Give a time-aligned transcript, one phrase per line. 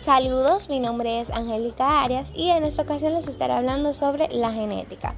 [0.00, 4.50] Saludos, mi nombre es Angélica Arias y en esta ocasión les estaré hablando sobre la
[4.50, 5.14] genética.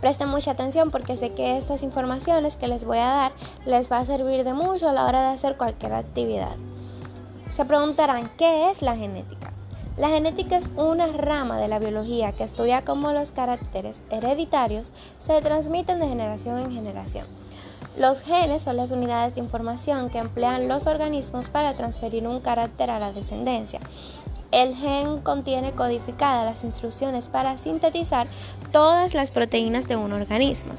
[0.00, 3.32] Presten mucha atención porque sé que estas informaciones que les voy a dar
[3.64, 6.56] les va a servir de mucho a la hora de hacer cualquier actividad.
[7.52, 9.52] Se preguntarán, ¿qué es la genética?
[9.96, 14.90] La genética es una rama de la biología que estudia cómo los caracteres hereditarios
[15.20, 17.26] se transmiten de generación en generación.
[17.96, 22.90] Los genes son las unidades de información que emplean los organismos para transferir un carácter
[22.90, 23.80] a la descendencia.
[24.50, 28.28] El gen contiene codificadas las instrucciones para sintetizar
[28.72, 30.72] todas las proteínas de un organismo.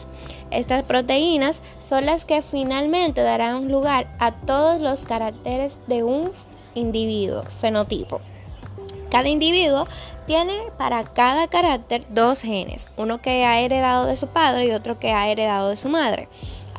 [0.49, 6.31] Estas proteínas son las que finalmente darán lugar a todos los caracteres de un
[6.73, 8.21] individuo, fenotipo.
[9.11, 9.87] Cada individuo
[10.25, 14.97] tiene para cada carácter dos genes, uno que ha heredado de su padre y otro
[14.97, 16.27] que ha heredado de su madre.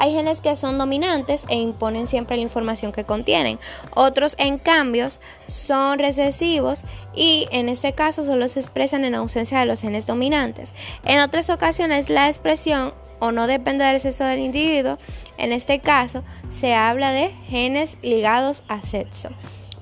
[0.01, 3.59] Hay genes que son dominantes e imponen siempre la información que contienen.
[3.95, 5.11] Otros, en cambio,
[5.47, 10.73] son recesivos y en este caso solo se expresan en ausencia de los genes dominantes.
[11.05, 14.97] En otras ocasiones, la expresión o no depende del sexo del individuo.
[15.37, 19.29] En este caso, se habla de genes ligados a sexo.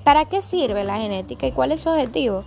[0.03, 2.43] ¿Para qué sirve la genética y cuál es su objetivo?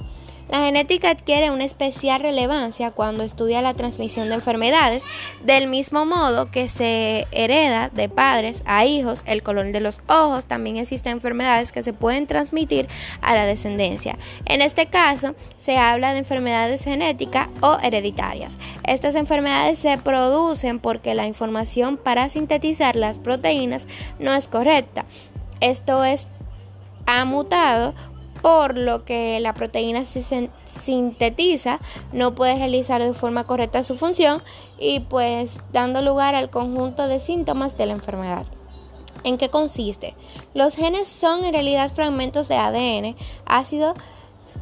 [0.48, 5.02] La genética adquiere una especial relevancia cuando estudia la transmisión de enfermedades,
[5.44, 10.46] del mismo modo que se hereda de padres a hijos el color de los ojos,
[10.46, 12.88] también existen enfermedades que se pueden transmitir
[13.20, 14.18] a la descendencia.
[14.44, 18.58] En este caso, se habla de enfermedades genéticas o hereditarias.
[18.84, 23.86] Estas enfermedades se producen porque la información para sintetizar las proteínas
[24.18, 25.04] no es correcta.
[25.60, 26.26] Esto es
[27.06, 27.94] ha mutado
[28.42, 31.78] por lo que la proteína se sintetiza
[32.12, 34.42] no puede realizar de forma correcta su función
[34.78, 38.44] y pues dando lugar al conjunto de síntomas de la enfermedad.
[39.24, 40.16] ¿En qué consiste?
[40.52, 43.14] Los genes son en realidad fragmentos de ADN,
[43.46, 43.94] ácido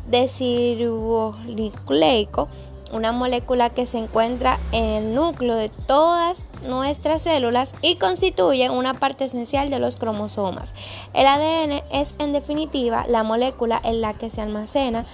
[0.08, 2.48] desoxirribonucleico
[2.92, 8.94] una molécula que se encuentra en el núcleo de todas nuestras células y constituye una
[8.94, 10.74] parte esencial de los cromosomas.
[11.14, 15.06] El ADN es en definitiva la molécula en la que se almacenan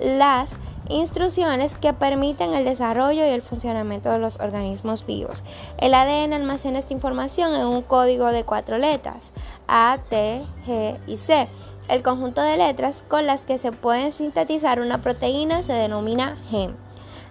[0.00, 0.56] las
[0.88, 5.42] instrucciones que permiten el desarrollo y el funcionamiento de los organismos vivos.
[5.78, 9.32] El ADN almacena esta información en un código de cuatro letras,
[9.66, 11.48] A, T, G y C.
[11.88, 16.87] El conjunto de letras con las que se puede sintetizar una proteína se denomina gen.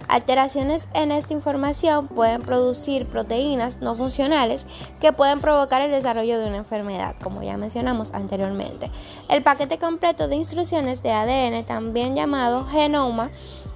[0.07, 4.65] Alteraciones en esta información pueden producir proteínas no funcionales
[5.01, 8.89] que pueden provocar el desarrollo de una enfermedad, como ya mencionamos anteriormente.
[9.29, 13.29] El paquete completo de instrucciones de ADN, también llamado genoma,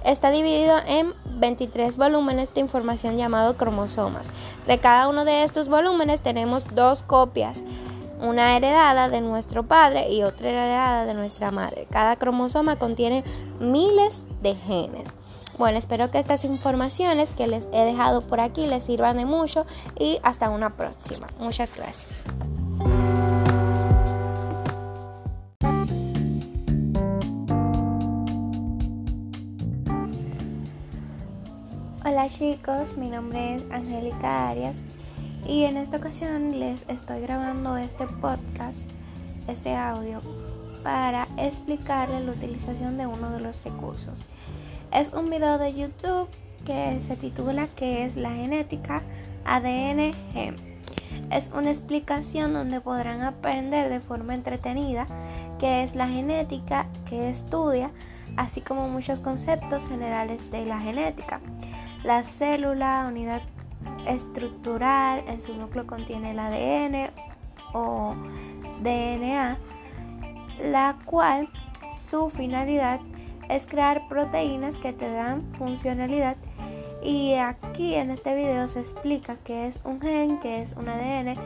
[0.04, 4.30] está dividido en 23 volúmenes de información llamados cromosomas.
[4.66, 7.62] De cada uno de estos volúmenes tenemos dos copias
[8.22, 11.88] una heredada de nuestro padre y otra heredada de nuestra madre.
[11.90, 13.24] Cada cromosoma contiene
[13.58, 15.08] miles de genes.
[15.58, 19.66] Bueno, espero que estas informaciones que les he dejado por aquí les sirvan de mucho
[19.98, 21.26] y hasta una próxima.
[21.38, 22.24] Muchas gracias.
[32.04, 34.76] Hola chicos, mi nombre es Angélica Arias
[35.46, 38.88] y en esta ocasión les estoy grabando este podcast,
[39.48, 40.20] este audio,
[40.82, 44.24] para explicarles la utilización de uno de los recursos.
[44.92, 46.28] Es un video de YouTube
[46.66, 49.02] que se titula ¿Qué es la genética?
[49.44, 50.12] ADN.
[51.30, 55.06] Es una explicación donde podrán aprender de forma entretenida
[55.58, 57.90] qué es la genética, qué estudia,
[58.36, 61.40] así como muchos conceptos generales de la genética.
[62.04, 63.42] La célula, unidad
[64.06, 67.10] estructural, en su núcleo contiene el ADN
[67.72, 68.14] o
[68.82, 69.56] DNA,
[70.60, 71.48] la cual
[72.08, 73.00] su finalidad
[73.48, 76.36] es crear proteínas que te dan funcionalidad.
[77.02, 81.36] Y aquí en este video se explica qué es un gen, qué es un ADN,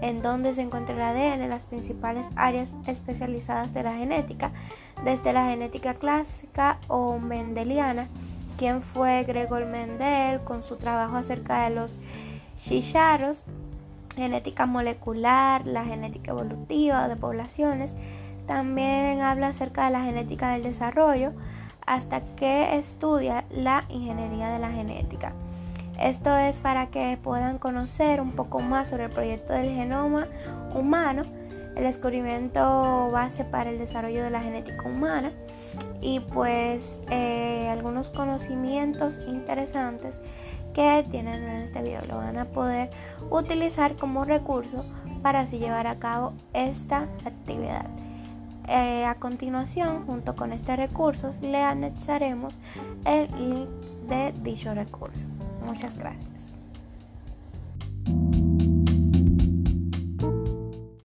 [0.00, 4.50] en dónde se encuentra el ADN, las principales áreas especializadas de la genética,
[5.04, 8.08] desde la genética clásica o mendeliana,
[8.58, 11.96] quien fue Gregor Mendel con su trabajo acerca de los
[12.64, 13.44] chicharros,
[14.16, 17.92] genética molecular, la genética evolutiva de poblaciones,
[18.46, 21.32] también habla acerca de la genética del desarrollo
[21.86, 25.32] hasta que estudia la ingeniería de la genética.
[26.00, 30.26] Esto es para que puedan conocer un poco más sobre el proyecto del genoma
[30.74, 31.22] humano,
[31.76, 35.30] el descubrimiento base para el desarrollo de la genética humana
[36.00, 40.14] y pues eh, algunos conocimientos interesantes
[40.74, 42.90] que tienen en este video lo van a poder
[43.30, 44.84] utilizar como recurso
[45.22, 47.86] para así llevar a cabo esta actividad.
[48.68, 52.54] Eh, a continuación, junto con este recurso, le anexaremos
[53.04, 53.68] el link
[54.08, 55.26] de dicho recurso.
[55.64, 56.35] Muchas gracias.